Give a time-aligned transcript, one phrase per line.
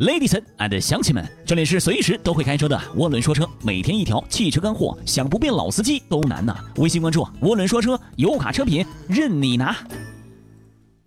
[0.00, 6.56] Ladies and 乡亲们，这里是随时都会开车的涡轮说车，每天一条汽车干货，想不变老司机都难呐！
[6.76, 9.76] 微信关注涡轮说车，油卡车品任你拿。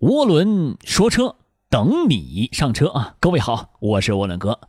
[0.02, 1.34] 涡轮说车，
[1.68, 3.16] 等你上车啊！
[3.18, 4.60] 各位好，我是涡轮哥。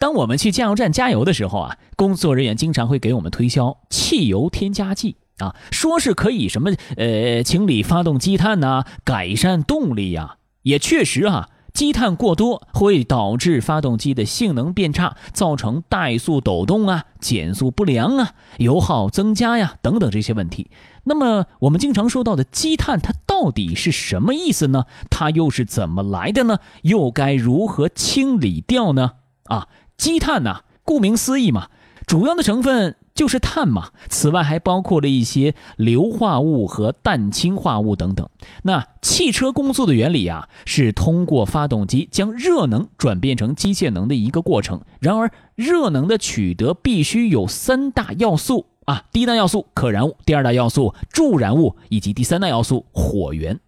[0.00, 11.50] 当我们去加油站加油的时候啊，工作人员经常会给我们推销汽油添加剂啊，说是可以什么呃清理发动机碳呐，改善动力呀，也确实啊。
[11.72, 20.70] 积碳过多会导致发动机的性能变差，造成怠速抖动啊、减速不良啊、油耗增加呀等等这些问题。
[21.04, 24.84] 那么我们经常说到的积碳，它到底是什么意思呢？
[25.08, 26.58] 它又是怎么来的呢？
[26.82, 29.12] 又该如何清理掉呢？
[29.44, 31.68] 啊，积碳呐，顾名思义嘛，
[32.10, 32.96] 主要的成分。
[33.12, 38.26] 就是碳嘛，此外还包括了一些硫化物和氮氢化物等等。
[38.62, 44.80] 那汽车工作的原理啊，是通过发动机将热能转变成机械能的一个过程。
[45.00, 53.60] 然而，热能的取得必须有三大要素啊：第一大要素可燃物，第二大要素助燃物，以及第三大要素火源。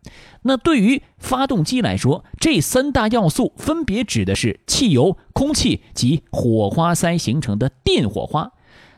[0.42, 8.52] 那对于发动机来说，这三大要素分别指的是汽油、空气及火花塞形成的电火花。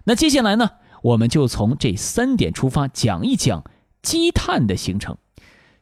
[0.04, 0.70] 那接下来呢，
[1.02, 3.64] 我们就从这三点出发讲一讲
[4.00, 5.18] 积碳的形成。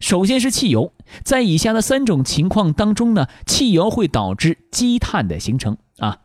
[0.01, 5.77] 首先是汽油，在以下的三种情况当中呢，汽油会导致积碳的形成。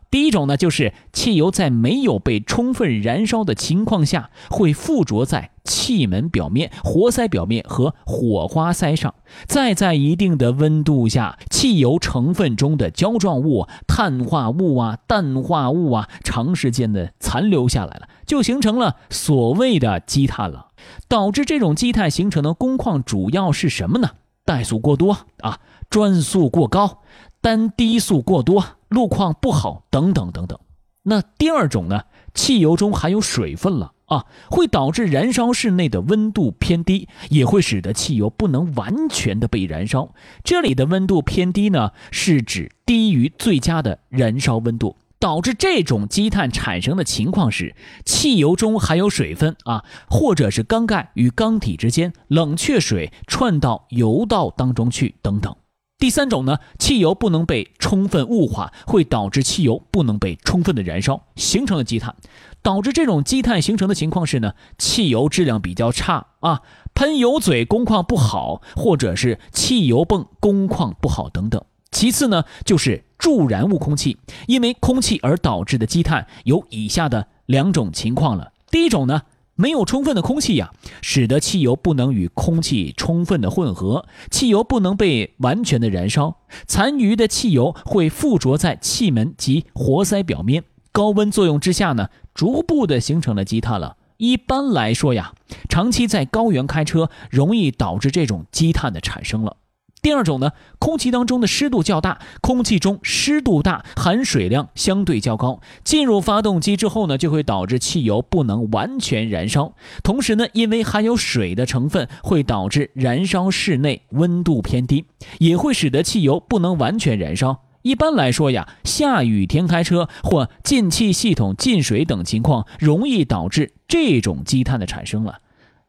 [0.09, 9.13] 第一种呢，就是汽油在没有被充分燃烧的情况下，会附着在气门表面、活塞表面和火花塞上，
[9.47, 20.67] 再在一定的温度下，汽油成分中的胶状物、碳化物啊、氮化物啊，长时间的残留下来了，就形成了所谓的积碳了。
[21.09, 24.11] 导致这种积碳形成的工况主要是什么呢？
[24.45, 26.99] 怠速过多啊，转速过高，
[27.41, 30.59] 单低速过多，路况不好等等等等。
[31.03, 32.01] 那第二种呢？
[32.33, 40.13] 汽油中含有水分了啊，会导致燃烧室内的温度偏低，也会使得汽油不能完全的被燃烧。
[40.43, 44.97] 这里的温度偏低呢，是指低于最佳的燃烧温度。
[45.19, 47.75] 导致这种积碳产生的情况是，
[48.05, 55.55] 汽油中含有水分啊，或者是缸盖与缸体之间冷却水串到油道当中去等等。
[55.99, 62.15] 第三种呢，汽油不能被充分雾化，会导致汽油不能被充分的燃烧，形成了积碳。
[62.61, 66.61] 导致这种积碳形成的情况是呢，汽油质量比较差啊，
[66.93, 71.63] 喷油嘴工况不好，或者是汽油泵工况不好等等。
[71.89, 78.51] 其次呢，就是助燃物空气，因为空气而导致的积碳有以下的两种情况了。
[78.69, 79.23] 第一种呢，
[79.57, 86.37] 没有充分的空气呀，使得汽油不能与空气充分的混合，汽油不能被完全的燃烧，
[86.67, 93.97] 残余的汽油会附着在气门及活塞表面，高温作用之下呢，逐步的形成了积碳了。
[94.17, 95.33] 一般来说呀，
[95.67, 99.57] 长期在高原开车，容易导致这种积碳的产生了。
[100.01, 109.73] 第二种呢，空气当中的湿度较大，空气中湿度大，含水量相对较高，进入发动机之后呢，就会导致汽油不能完全燃烧。
[110.03, 115.05] 同时呢，因为含有水的成分，会导致燃烧室内温度偏低，
[115.39, 117.63] 也会使得汽油不能完全燃烧。
[117.81, 125.39] 一般来说呀，下雨天开车或进气系统进水等情况，容易导致这种积碳的产生了。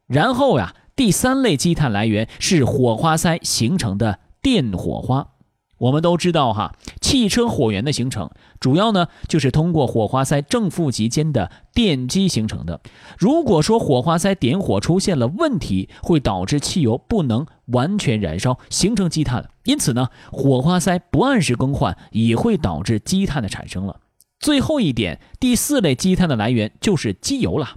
[0.08, 0.74] 然后呀。
[0.98, 5.28] 第三类积碳来源是火花塞形成的电火花。
[5.78, 8.28] 我们都知道哈，汽车火源的形成
[8.58, 12.80] 主要呢就是通过火花塞正负极间的电机形成的。
[13.16, 19.50] 如果说火花塞点火出现了问题，会导致汽油不能完全燃烧，形成积碳。
[19.62, 24.00] 因此呢，火花塞不按时更换也会导致积碳的产生了。
[24.40, 27.76] 最后一点，第四类积碳的来源就是机油了。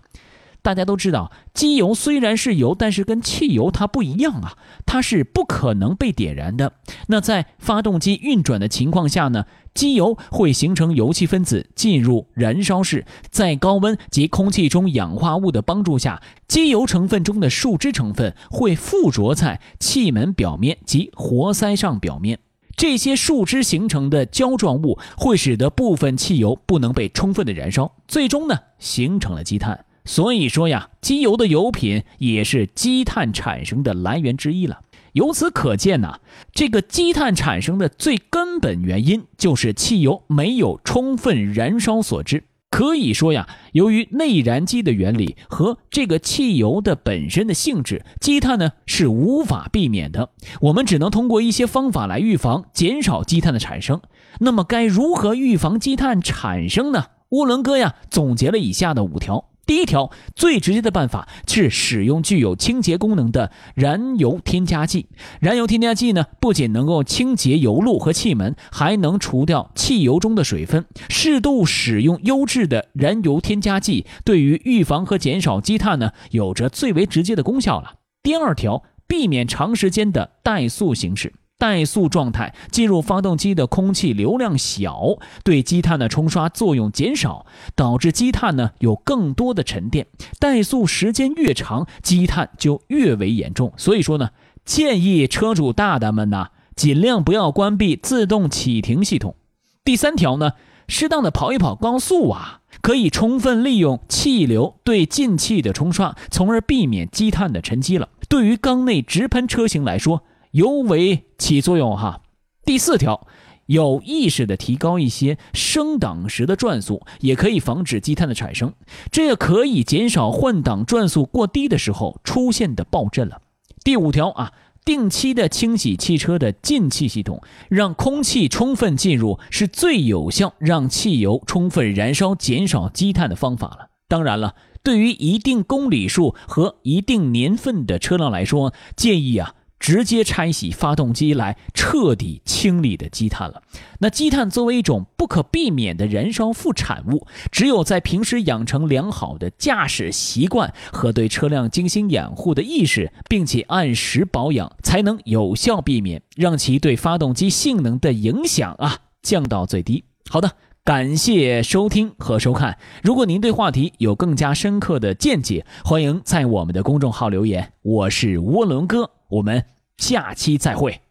[0.63, 6.73] 大家都知道，机油虽然是油，但是跟汽油它不一样啊，它是不可能被点燃的。
[7.07, 22.37] 那在发动机运转的情况下呢，机油会形成油气分子进入燃烧室，在高温及空气中氧化物的帮助下，机油成分中的树脂成分会附着在气门表面及活塞上表面。
[22.77, 29.85] 这些树脂形成的胶状物会使得部分汽油不能被充分的燃烧，最终呢形成了积碳。
[30.11, 34.81] 所以说呀，机油的油品也是积碳产生的来源之一了。
[35.13, 36.19] 由此可见呐，
[36.51, 42.43] 这个积碳产生的最根本原因就是汽油没有充分燃烧所致。
[42.69, 50.31] 可以说呀，由于内燃机的原理和这个汽油的本身的性质，积碳呢是无法避免的。
[50.59, 54.01] 我们只能通过一些方法来预防、减少积碳的产生。
[54.41, 57.05] 那么该如何预防积碳产生呢？
[57.29, 59.45] 涡轮哥呀，总结了以下的五条。
[59.65, 65.07] 第一条，最直接的办法是使用具有清洁功能的燃油添加剂。
[65.39, 70.85] 燃油添加剂呢，不仅能够清洁油路和气门，还能除掉汽油中的水分。
[71.09, 77.93] 适度使用优质的燃油添加剂，对于预防和减少积碳呢，有着最为直接的功效了。
[78.21, 81.33] 第二条，避免长时间的怠速行驶。
[81.61, 90.07] 怠速状态进入发动机的空气流量小，对积碳的冲刷作用减少，导致积碳呢有更多的沉淀。
[90.39, 93.71] 怠速时间越长，积碳就越为严重。
[93.77, 94.31] 所以说呢，
[94.65, 99.35] 建议车主大大们呐，尽量不要关闭自动启停系统。
[99.83, 100.53] 第三条呢，
[100.87, 108.09] 适当的跑一跑高速啊，可以充分利用气流对进气的冲刷，从而避免积碳的沉积了。
[108.27, 112.21] 对于缸内直喷车型来说，尤为起作用哈。
[112.63, 113.27] 第四条，
[113.65, 118.73] 有意识的提高一些升档时的转速，也可以防止积碳的产生，
[119.11, 123.41] 这也可以减少换挡转速过低的时候出现的爆震了。
[123.83, 124.51] 第五条啊，
[124.85, 133.89] 定期的清洗汽车的进气系统，让空气充分进入，是最有效让汽油充分燃烧、减少积碳的方法了。
[134.07, 139.55] 当然了，对于一定公里数和一定年份的车辆来说，建议啊。
[139.81, 143.61] 直接拆洗发动机来彻底清理的积碳了。
[143.99, 160.03] 那积碳作为一种不可避免的燃烧副产物，只有在平时养成良好的驾驶习惯和对车辆精心养护的意识，并且按时保养，才能有效避免让其对发动机性能的影响啊降到最低。
[160.29, 160.51] 好的，
[160.83, 162.77] 感谢收听和收看。
[163.01, 167.73] 如果您对话题有更加深刻的见解，欢迎在我们的公众号留言。
[167.81, 169.20] 我是涡轮哥。
[169.31, 169.65] 我们
[169.97, 171.01] 下期再会，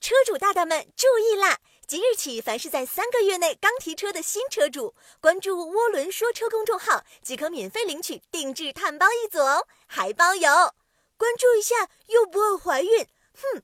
[0.00, 1.58] 车主大大们注意啦！
[1.86, 10.48] 即日起，凡是在三个月内刚提车的新车主，关注“涡轮说车”公众号即可免费领取定制碳包一组哦，还包邮。
[11.18, 13.62] 关注一下又不会怀孕，哼。